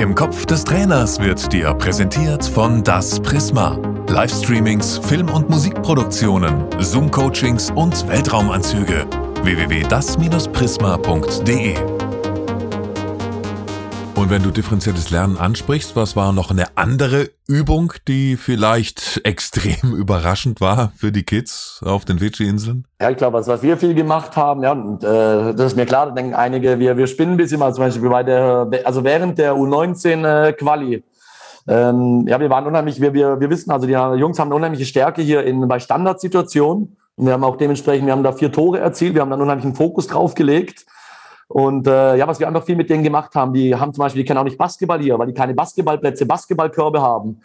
[0.00, 3.78] Im Kopf des Trainers wird dir präsentiert von Das Prisma.
[4.08, 9.06] Livestreamings, Film- und Musikproduktionen, Zoom-Coachings und Weltraumanzüge.
[9.42, 11.99] www.das-prisma.de
[14.14, 19.94] und wenn du differenzielles Lernen ansprichst, was war noch eine andere Übung, die vielleicht extrem
[19.96, 22.86] überraschend war für die Kids auf den Fidschi-Inseln?
[23.00, 26.06] Ja, ich glaube, was, wir viel gemacht haben, ja, und äh, das ist mir klar,
[26.06, 29.38] da denken einige, wir, wir spinnen ein bisschen mal zum Beispiel bei der, also während
[29.38, 30.94] der U19-Quali.
[30.94, 31.02] Äh,
[31.68, 34.86] ähm, ja, wir waren unheimlich, wir, wir, wir wissen, also die Jungs haben eine unheimliche
[34.86, 36.96] Stärke hier in, bei Standardsituationen.
[37.16, 39.74] Und wir haben auch dementsprechend, wir haben da vier Tore erzielt, wir haben dann unheimlichen
[39.74, 40.86] Fokus drauf gelegt.
[41.50, 44.22] Und äh, ja, was wir einfach viel mit denen gemacht haben, die haben zum Beispiel,
[44.22, 47.40] die kennen auch nicht Basketball hier, weil die keine Basketballplätze, Basketballkörbe haben.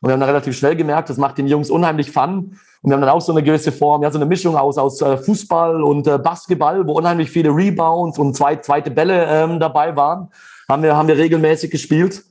[0.00, 2.58] Und wir haben dann relativ schnell gemerkt, das macht den Jungs unheimlich Fun.
[2.80, 5.02] Und wir haben dann auch so eine gewisse Form, ja, so eine Mischung aus, aus
[5.02, 9.94] äh, Fußball und äh, Basketball, wo unheimlich viele Rebounds und zwei, zweite Bälle ähm, dabei
[9.94, 10.30] waren.
[10.66, 12.24] Haben wir, haben wir regelmäßig gespielt.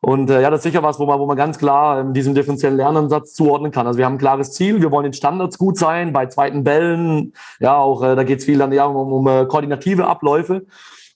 [0.00, 2.34] Und äh, ja, das ist sicher was, wo man, wo man ganz klar ähm, diesem
[2.34, 3.86] differenziellen Lernansatz zuordnen kann.
[3.86, 7.32] Also wir haben ein klares Ziel, wir wollen in Standards gut sein, bei zweiten Bällen,
[7.58, 10.66] ja, auch äh, da geht es viel dann ja um, um, um äh, koordinative Abläufe.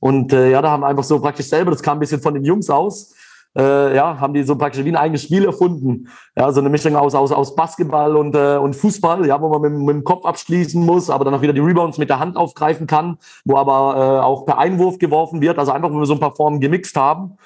[0.01, 2.45] Und äh, ja, da haben einfach so praktisch selber, das kam ein bisschen von den
[2.45, 3.15] Jungs aus,
[3.57, 6.09] äh, ja, haben die so praktisch wie ein eigenes Spiel erfunden.
[6.37, 9.61] Ja, so eine Mischung aus, aus, aus Basketball und, äh, und Fußball, ja, wo man
[9.61, 12.37] mit, mit dem Kopf abschließen muss, aber dann auch wieder die Rebounds mit der Hand
[12.37, 15.59] aufgreifen kann, wo aber äh, auch per Einwurf geworfen wird.
[15.59, 17.37] Also einfach, wo wir so ein paar Formen gemixt haben.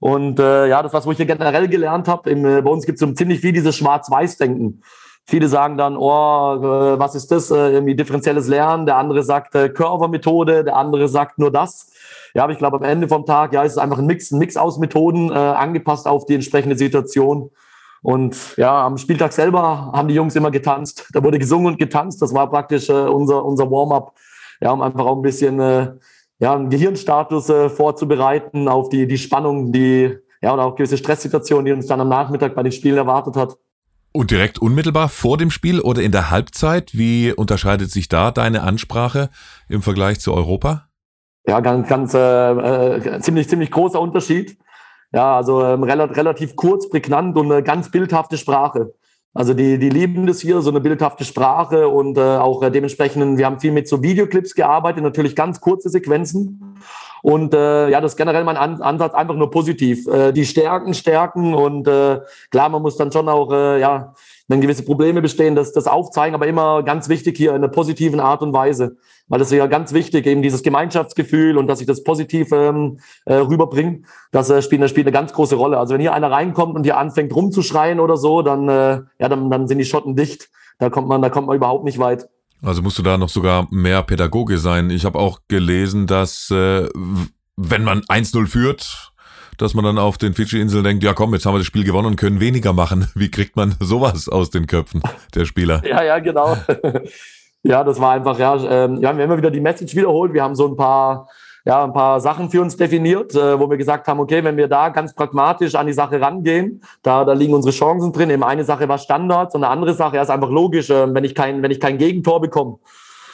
[0.00, 2.30] Und äh, ja, das was, wo ich hier generell gelernt habe.
[2.30, 4.82] Äh, bei uns gibt es so ziemlich viel dieses Schwarz-Weiß-Denken.
[5.26, 7.50] Viele sagen dann, oh, äh, was ist das?
[7.50, 8.86] Äh, irgendwie differenzielles Lernen.
[8.86, 11.92] Der andere sagt äh, Curver-Methode, der andere sagt nur das.
[12.34, 14.38] Ja, aber ich glaube, am Ende vom Tag, ja, ist es einfach ein Mix, ein
[14.38, 17.50] Mix aus Methoden, äh, angepasst auf die entsprechende Situation.
[18.02, 21.08] Und ja, am Spieltag selber haben die Jungs immer getanzt.
[21.12, 22.22] Da wurde gesungen und getanzt.
[22.22, 24.14] Das war praktisch äh, unser, unser Warm-up.
[24.62, 25.92] Ja, um einfach auch ein bisschen äh,
[26.40, 31.66] ja, einen Gehirnstatus äh, vorzubereiten auf die, die Spannung, die, ja, und auch gewisse Stresssituationen,
[31.66, 33.56] die uns dann am Nachmittag bei den Spielen erwartet hat.
[34.12, 38.62] Und direkt unmittelbar vor dem Spiel oder in der Halbzeit, wie unterscheidet sich da deine
[38.62, 39.28] Ansprache
[39.68, 40.88] im Vergleich zu Europa?
[41.46, 44.58] Ja, ganz, ganz äh, äh, ziemlich, ziemlich großer Unterschied.
[45.12, 48.94] Ja, also ähm, relativ kurz, prägnant und eine ganz bildhafte Sprache.
[49.32, 53.38] Also die, die lieben das hier, so eine bildhafte Sprache und äh, auch äh, dementsprechend,
[53.38, 56.69] wir haben viel mit so Videoclips gearbeitet, natürlich ganz kurze Sequenzen.
[57.22, 60.06] Und äh, ja, das ist generell mein An Ansatz einfach nur positiv.
[60.06, 62.20] Äh, die Stärken stärken und äh,
[62.50, 64.14] klar, man muss dann schon auch, äh, ja,
[64.48, 68.20] wenn gewisse Probleme bestehen, das, das aufzeigen, aber immer ganz wichtig hier in einer positiven
[68.20, 68.96] Art und Weise.
[69.28, 72.98] Weil das ist ja ganz wichtig, eben dieses Gemeinschaftsgefühl und dass ich das positiv ähm,
[73.26, 74.02] äh, rüberbringe,
[74.32, 75.78] das äh, spielt, das spielt eine ganz große Rolle.
[75.78, 79.50] Also wenn hier einer reinkommt und hier anfängt rumzuschreien oder so, dann, äh, ja, dann,
[79.50, 80.50] dann sind die Schotten dicht.
[80.80, 82.28] Da kommt man, da kommt man überhaupt nicht weit.
[82.62, 84.90] Also musst du da noch sogar mehr Pädagoge sein.
[84.90, 86.88] Ich habe auch gelesen, dass äh,
[87.56, 89.12] wenn man 1-0 führt,
[89.56, 92.06] dass man dann auf den Fidschi-Inseln denkt, ja komm, jetzt haben wir das Spiel gewonnen
[92.06, 93.08] und können weniger machen.
[93.14, 95.02] Wie kriegt man sowas aus den Köpfen
[95.34, 95.82] der Spieler?
[95.86, 96.56] Ja, ja, genau.
[97.62, 100.32] ja, das war einfach, ja, ähm, wir haben immer wieder die Message wiederholt.
[100.32, 101.28] Wir haben so ein paar,
[101.64, 104.68] ja, ein paar Sachen für uns definiert, äh, wo wir gesagt haben, okay, wenn wir
[104.68, 108.30] da ganz pragmatisch an die Sache rangehen, da, da liegen unsere Chancen drin.
[108.30, 111.24] Eben eine Sache war Standards und eine andere Sache ja, ist einfach logisch, äh, wenn
[111.24, 112.78] ich kein, wenn ich kein Gegentor bekomme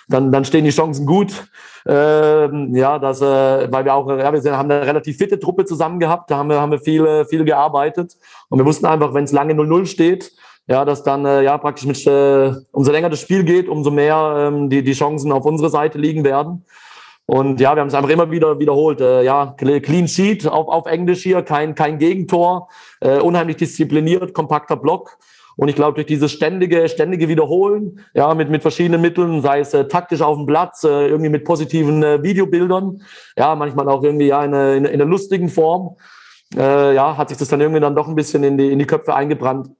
[0.09, 1.48] dann, dann stehen die Chancen gut.
[1.87, 5.64] Ähm, ja, das, äh, weil wir auch, ja, wir sind, haben eine relativ fitte Truppe
[5.64, 8.16] zusammen gehabt, da haben wir, haben wir viel, viel gearbeitet
[8.48, 10.32] und wir wussten einfach, wenn es lange 0-0 steht,
[10.66, 14.50] ja, dass dann äh, ja praktisch mit, äh, umso länger das Spiel geht, umso mehr
[14.53, 16.64] ähm, die, die Chancen auf unserer Seite liegen werden.
[17.26, 19.00] Und ja, wir haben es einfach immer wieder wiederholt.
[19.00, 22.69] Äh, ja, Clean Sheet auf, auf Englisch hier, kein, kein Gegentor,
[23.00, 25.19] äh, unheimlich diszipliniert, kompakter Block.
[25.56, 29.72] Und ich glaube, durch dieses ständige, ständige Wiederholen, ja, mit, mit verschiedenen Mitteln, sei es
[29.75, 33.03] äh, taktisch auf dem Platz, äh, irgendwie mit positiven äh, Videobildern,
[33.37, 35.97] ja, manchmal auch irgendwie ja, in, in, in einer lustigen Form,
[36.54, 38.87] äh, ja, hat sich das dann irgendwie dann doch ein bisschen in die, in die
[38.87, 39.70] Köpfe eingebrannt.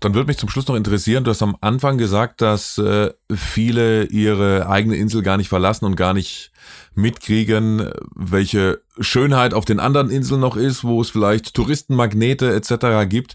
[0.00, 4.04] Dann würde mich zum Schluss noch interessieren, du hast am Anfang gesagt, dass äh, viele
[4.06, 6.50] ihre eigene Insel gar nicht verlassen und gar nicht
[6.94, 13.08] mitkriegen, welche Schönheit auf den anderen Inseln noch ist, wo es vielleicht Touristenmagnete etc.
[13.08, 13.34] gibt.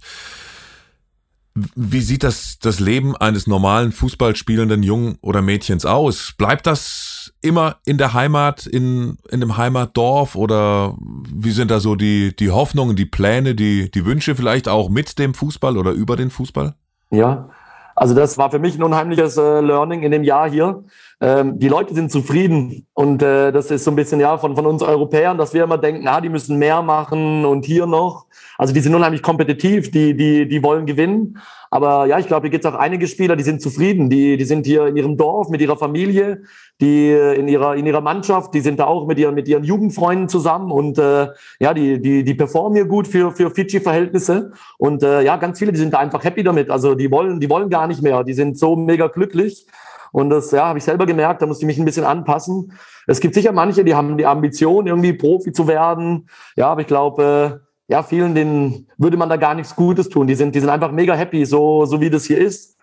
[1.76, 6.34] Wie sieht das, das Leben eines normalen Fußballspielenden Jungen oder Mädchens aus?
[6.38, 11.96] Bleibt das immer in der Heimat, in, in dem Heimatdorf oder wie sind da so
[11.96, 16.16] die, die Hoffnungen, die Pläne, die, die Wünsche vielleicht auch mit dem Fußball oder über
[16.16, 16.76] den Fußball?
[17.12, 17.50] Ja,
[17.96, 20.84] also das war für mich ein unheimliches äh, Learning in dem Jahr hier,
[21.22, 22.88] ähm, die Leute sind zufrieden.
[22.94, 25.78] Und äh, das ist so ein bisschen ja von, von uns Europäern, dass wir immer
[25.78, 28.26] denken, ah, die müssen mehr machen und hier noch.
[28.58, 31.38] Also die sind unheimlich kompetitiv, die, die, die wollen gewinnen.
[31.72, 34.10] Aber ja, ich glaube, hier gibt es auch einige Spieler, die sind zufrieden.
[34.10, 36.44] Die, die sind hier in ihrem Dorf mit ihrer Familie,
[36.82, 40.30] die in ihrer, in ihrer Mannschaft, die sind da auch mit ihren, mit ihren Jugendfreunden
[40.30, 41.28] zusammen und äh,
[41.60, 44.52] ja, die, die, die performen hier gut für, für Fidschi-Verhältnisse.
[44.78, 46.70] Und äh, ja, ganz viele, die sind da einfach happy damit.
[46.70, 48.24] Also die wollen, die wollen gar nicht mehr.
[48.24, 49.68] Die sind so mega glücklich.
[50.12, 52.74] Und das ja, habe ich selber gemerkt, da musste ich mich ein bisschen anpassen.
[53.08, 56.30] Es gibt sicher manche, die haben die Ambition, irgendwie Profi zu werden.
[56.56, 60.28] Ja, aber ich glaube, äh, ja, vielen, denen würde man da gar nichts Gutes tun.
[60.28, 62.78] Die sind, die sind einfach mega happy, so, so wie das hier ist.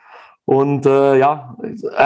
[0.44, 1.56] Und äh, ja,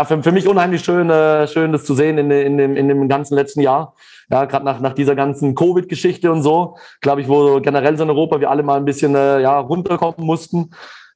[0.07, 3.07] für, für mich unheimlich schön, äh, schön das zu sehen in, in, dem, in dem
[3.09, 3.95] ganzen letzten Jahr.
[4.31, 8.11] Ja, gerade nach, nach dieser ganzen Covid-Geschichte und so, glaube ich, wo generell so in
[8.11, 10.71] Europa wir alle mal ein bisschen äh, ja, runterkommen mussten.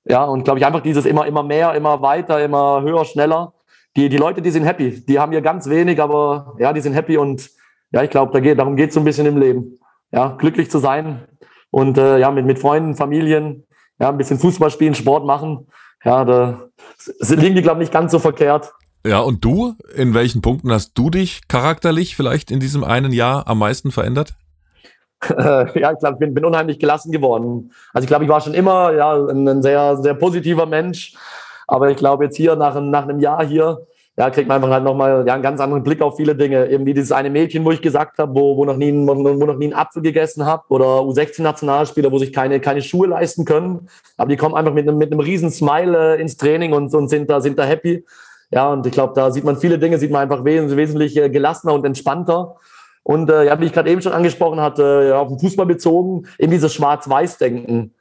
[0.05, 3.54] Ja, und glaube ich einfach dieses immer, immer mehr, immer weiter, immer höher, schneller
[3.97, 5.05] die, die Leute, die sind happy.
[5.05, 7.51] Die haben hier ganz wenig, aber ja, die sind happy und
[7.93, 9.79] ja, ich glaube, da geht, darum geht es so ein bisschen im Leben.
[10.11, 11.27] Ja, glücklich zu sein
[11.71, 13.65] und äh, ja, mit, mit Freunden, Familien,
[13.99, 15.67] ja, ein bisschen Fußball spielen, Sport machen.
[16.05, 16.69] Ja, da
[17.21, 18.73] liegen die, glaube ich, nicht ganz so verkehrt.
[19.07, 23.47] Ja, und du, in welchen Punkten hast du dich charakterlich vielleicht in diesem einen Jahr
[23.47, 24.35] am meisten verändert?
[25.39, 27.73] ja, ich glaube, ich bin, bin unheimlich gelassen geworden.
[27.93, 31.15] Also ich glaube, ich war schon immer ja, ein sehr, sehr positiver Mensch.
[31.67, 34.85] Aber ich glaube, jetzt hier nach, nach einem Jahr hier, ja, kriegt man einfach halt
[34.85, 36.69] nochmal ja, einen ganz anderen Blick auf viele Dinge.
[36.69, 39.47] Eben wie dieses eine Mädchen, wo ich gesagt habe, wo, wo, noch nie, wo, wo
[39.47, 43.89] noch nie einen Apfel gegessen habe oder U16-Nationalspieler, wo sich keine, keine Schuhe leisten können.
[44.17, 47.09] Aber die kommen einfach mit einem, mit einem riesen Smile äh, ins Training und, und
[47.09, 48.05] sind, da, sind da happy.
[48.51, 51.29] Ja, und ich glaube, da sieht man viele Dinge, sieht man einfach wes wesentlich äh,
[51.29, 52.55] gelassener und entspannter.
[53.03, 56.29] Und äh, ja, wie ich gerade eben schon angesprochen hatte, ja, auf den Fußball bezogen,
[56.39, 57.94] in dieses Schwarz-Weiß-Denken.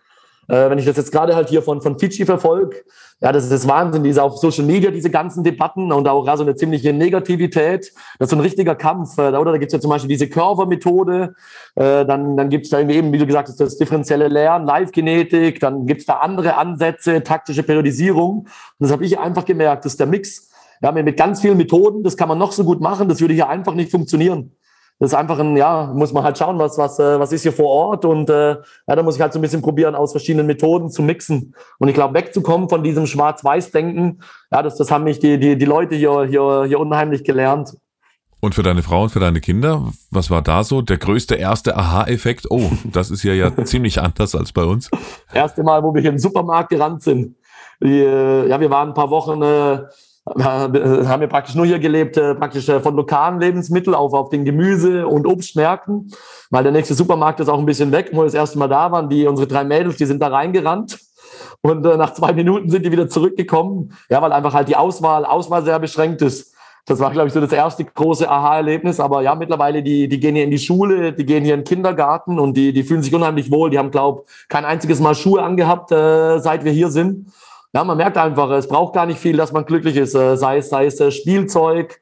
[0.47, 2.83] Äh, wenn ich das jetzt gerade halt hier von, von Fidschi verfolge,
[3.21, 6.35] ja, das ist das Wahnsinn, diese auf Social Media, diese ganzen Debatten und auch ja,
[6.35, 7.93] so eine ziemliche Negativität.
[8.19, 9.17] Das ist so ein richtiger Kampf.
[9.17, 11.33] Äh, oder da gibt es ja zum Beispiel diese Curver-Methode,
[11.75, 15.59] äh, dann, dann gibt es da eben, wie du gesagt hast, das differenzielle Lernen, Live-Genetik,
[15.59, 18.39] dann gibt es da andere Ansätze, taktische Periodisierung.
[18.39, 18.49] Und
[18.79, 20.49] das habe ich einfach gemerkt, dass der Mix
[20.81, 23.47] ja, mit ganz vielen Methoden, das kann man noch so gut machen, das würde hier
[23.47, 24.51] einfach nicht funktionieren
[24.99, 27.51] das ist einfach ein, ja, muss man halt schauen, was, was, äh, was ist hier
[27.51, 28.51] vor Ort und äh,
[28.87, 31.55] ja, da muss ich halt so ein bisschen probieren, aus verschiedenen Methoden zu mixen.
[31.79, 35.65] Und ich glaube, wegzukommen von diesem Schwarz-Weiß-Denken, ja, das, das haben mich die, die, die
[35.65, 37.75] Leute hier, hier, hier unheimlich gelernt.
[38.39, 41.77] Und für deine Frau und für deine Kinder, was war da so der größte erste
[41.77, 42.47] Aha-Effekt?
[42.49, 44.91] Oh, das ist ja ja ziemlich anders als bei uns.
[45.33, 47.37] Erste Mal, wo wir hier in den Supermarkt gerannt sind.
[47.79, 49.83] Ja, wir waren ein paar Wochen äh,
[50.25, 54.45] haben wir praktisch nur hier gelebt, äh, praktisch äh, von lokalen Lebensmitteln auf, auf den
[54.45, 56.11] Gemüse- und Obstmärkten,
[56.49, 58.09] weil der nächste Supermarkt ist auch ein bisschen weg.
[58.13, 60.97] Wo wir das erste Mal da waren, die, unsere drei Mädels, die sind da reingerannt.
[61.61, 63.93] Und äh, nach zwei Minuten sind die wieder zurückgekommen.
[64.09, 66.53] Ja, weil einfach halt die Auswahl, Auswahl sehr beschränkt ist.
[66.85, 68.99] Das war, glaube ich, so das erste große Aha-Erlebnis.
[68.99, 71.65] Aber ja, mittlerweile, die, die gehen hier in die Schule, die gehen hier in den
[71.65, 73.69] Kindergarten und die, die fühlen sich unheimlich wohl.
[73.69, 77.27] Die haben, glaube kein einziges Mal Schuhe angehabt, äh, seit wir hier sind.
[77.73, 80.13] Ja, man merkt einfach, es braucht gar nicht viel, dass man glücklich ist.
[80.13, 81.99] Äh, sei es, sei es äh, Spielzeug.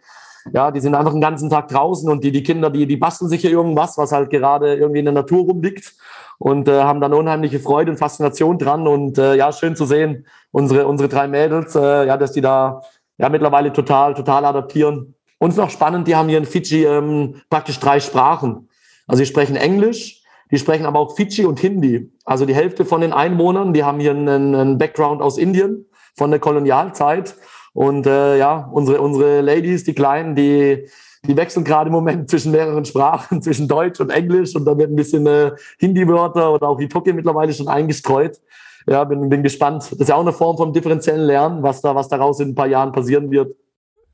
[0.54, 3.30] Ja, die sind einfach den ganzen Tag draußen und die, die Kinder, die, die basteln
[3.30, 5.94] sich hier irgendwas, was halt gerade irgendwie in der Natur rumliegt
[6.40, 8.88] und äh, haben dann unheimliche Freude und Faszination dran.
[8.88, 12.82] Und äh, ja, schön zu sehen, unsere, unsere drei Mädels, äh, ja, dass die da
[13.18, 15.16] ja mittlerweile total, total adaptieren.
[15.38, 18.68] Uns noch spannend, die haben hier in Fidschi ähm, praktisch drei Sprachen.
[19.08, 20.21] Also sie sprechen Englisch,
[20.52, 22.12] die sprechen aber auch Fidschi und Hindi.
[22.26, 26.30] Also die Hälfte von den Einwohnern, die haben hier einen, einen Background aus Indien von
[26.30, 27.36] der Kolonialzeit.
[27.74, 30.88] Und äh, ja, unsere, unsere Ladies, die Kleinen, die,
[31.26, 34.56] die wechseln gerade im Moment zwischen mehreren Sprachen, zwischen Deutsch und Englisch.
[34.56, 38.40] Und da wird ein bisschen äh, Hindi-Wörter oder auch Itoki mittlerweile schon eingestreut.
[38.88, 39.84] Ja, bin, bin gespannt.
[39.84, 42.56] Das ist ja auch eine Form von differenziellen Lernen, was da, was daraus in ein
[42.56, 43.56] paar Jahren passieren wird.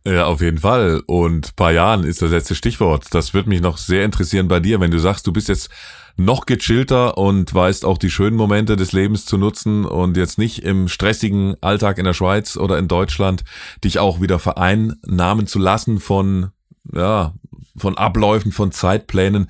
[0.05, 1.01] Ja, auf jeden Fall.
[1.05, 3.05] Und paar Jahren ist das letzte Stichwort.
[3.11, 5.69] Das wird mich noch sehr interessieren bei dir, wenn du sagst, du bist jetzt
[6.17, 10.63] noch gechillter und weißt auch die schönen Momente des Lebens zu nutzen und jetzt nicht
[10.63, 13.43] im stressigen Alltag in der Schweiz oder in Deutschland
[13.83, 16.49] dich auch wieder vereinnahmen zu lassen von,
[16.93, 17.33] ja,
[17.77, 19.49] von Abläufen, von Zeitplänen.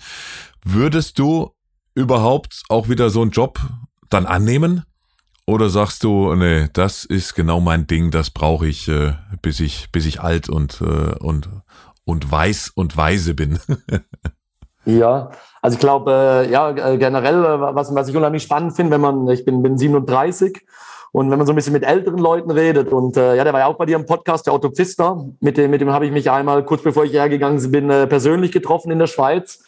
[0.63, 1.51] Würdest du
[1.95, 3.59] überhaupt auch wieder so einen Job
[4.09, 4.83] dann annehmen?
[5.45, 9.89] Oder sagst du, nee, das ist genau mein Ding, das brauche ich, äh, bis ich,
[9.93, 11.49] bis ich alt und, äh, und,
[12.03, 13.57] und weiß und weise bin?
[14.87, 18.93] Ja, also ich glaube, äh, ja, äh, generell, äh, was, was ich unheimlich spannend finde,
[18.93, 20.65] wenn man, ich bin, bin 37
[21.11, 23.59] und wenn man so ein bisschen mit älteren Leuten redet und äh, ja, der war
[23.59, 26.13] ja auch bei dir im Podcast, der Otto Pfister, mit dem, mit dem habe ich
[26.13, 29.61] mich einmal kurz bevor ich hergegangen bin, äh, persönlich getroffen in der Schweiz.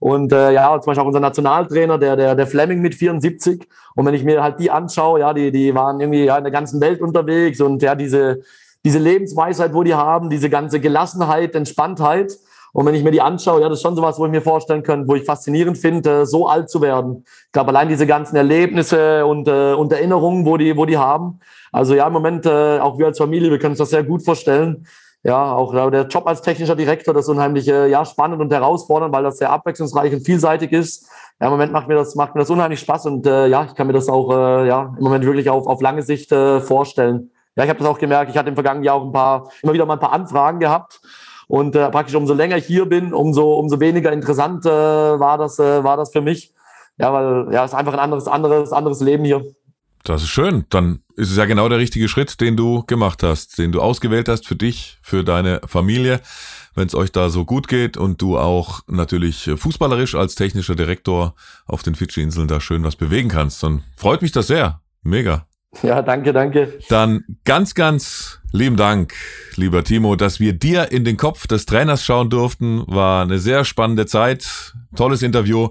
[0.00, 3.64] Und äh, ja, zum Beispiel auch unser Nationaltrainer, der, der, der Fleming mit 74.
[3.94, 6.52] Und wenn ich mir halt die anschaue, ja, die, die waren irgendwie ja, in der
[6.52, 8.42] ganzen Welt unterwegs und ja, diese,
[8.84, 12.32] diese Lebensweisheit, wo die haben, diese ganze Gelassenheit, Entspanntheit.
[12.78, 14.84] Und wenn ich mir die anschaue, ja, das ist schon sowas, wo ich mir vorstellen
[14.84, 17.24] könnte, wo ich faszinierend finde, so alt zu werden.
[17.46, 21.40] Ich glaube, allein diese ganzen Erlebnisse und, äh, und Erinnerungen, wo die, wo die haben.
[21.72, 24.24] Also ja, im Moment, äh, auch wir als Familie, wir können uns das sehr gut
[24.24, 24.86] vorstellen.
[25.24, 29.12] Ja, auch der Job als technischer Direktor, das ist unheimlich äh, ja, spannend und herausfordernd,
[29.12, 31.08] weil das sehr abwechslungsreich und vielseitig ist.
[31.40, 33.74] Ja, im Moment macht mir das, macht mir das unheimlich Spaß und äh, ja, ich
[33.74, 37.32] kann mir das auch äh, ja, im Moment wirklich auf, auf lange Sicht äh, vorstellen.
[37.56, 38.30] Ja, ich habe das auch gemerkt.
[38.30, 41.00] Ich hatte im vergangenen Jahr auch ein paar, immer wieder mal ein paar Anfragen gehabt.
[41.48, 45.58] Und äh, praktisch umso länger ich hier bin, umso, umso weniger interessant äh, war, das,
[45.58, 46.52] äh, war das für mich.
[46.98, 49.44] Ja, weil ja, es ist einfach ein anderes, anderes, anderes Leben hier.
[50.04, 50.66] Das ist schön.
[50.68, 54.28] Dann ist es ja genau der richtige Schritt, den du gemacht hast, den du ausgewählt
[54.28, 56.20] hast für dich, für deine Familie.
[56.74, 61.34] Wenn es euch da so gut geht und du auch natürlich fußballerisch als technischer Direktor
[61.66, 64.80] auf den Fidschi-Inseln da schön was bewegen kannst, dann freut mich das sehr.
[65.02, 65.46] Mega.
[65.82, 66.78] Ja, danke, danke.
[66.88, 69.12] Dann ganz, ganz lieben Dank,
[69.56, 72.84] lieber Timo, dass wir dir in den Kopf des Trainers schauen durften.
[72.86, 74.74] War eine sehr spannende Zeit.
[74.96, 75.68] Tolles Interview.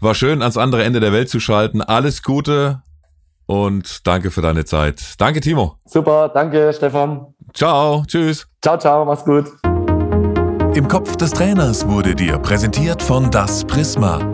[0.00, 1.82] War schön, ans andere Ende der Welt zu schalten.
[1.82, 2.82] Alles Gute
[3.46, 5.14] und danke für deine Zeit.
[5.18, 5.76] Danke, Timo.
[5.84, 7.26] Super, danke, Stefan.
[7.52, 8.46] Ciao, tschüss.
[8.62, 9.46] Ciao, ciao, mach's gut.
[10.74, 14.33] Im Kopf des Trainers wurde dir präsentiert von Das Prisma.